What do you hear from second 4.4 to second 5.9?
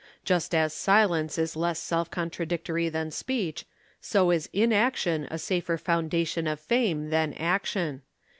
inaction a safer